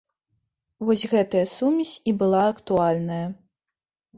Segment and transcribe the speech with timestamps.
[0.87, 3.23] Вось гэтая сумесь і была актуальная.